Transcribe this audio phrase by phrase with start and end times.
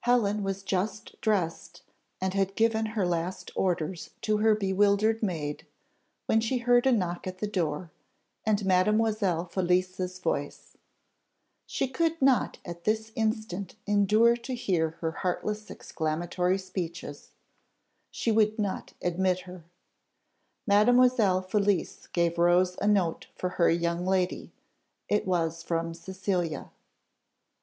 [0.00, 1.80] Helen was just dressed,
[2.20, 5.66] and had given her last orders to her bewildered maid,
[6.26, 7.90] when she heard a knock at the door,
[8.44, 10.76] and Mademoiselle Felicie's voice.
[11.64, 17.30] She could not at this instant endure to hear her heartless exclamatory speeches;
[18.10, 19.64] she would not admit her.
[20.66, 24.52] Mademoiselle Felicie gave Rose a note for her young lady
[25.08, 26.72] it was from Cecilia.